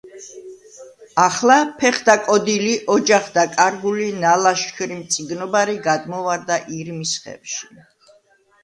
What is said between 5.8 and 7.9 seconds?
გადმოვარდა ირმის ხევში.